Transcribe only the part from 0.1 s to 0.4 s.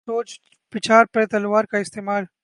سوچ